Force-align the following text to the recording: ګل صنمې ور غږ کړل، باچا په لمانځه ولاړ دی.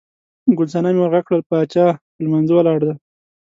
ګل 0.57 0.67
صنمې 0.73 0.99
ور 1.01 1.09
غږ 1.13 1.23
کړل، 1.27 1.41
باچا 1.49 1.85
په 2.13 2.19
لمانځه 2.23 2.53
ولاړ 2.55 2.77
دی. 2.85 2.93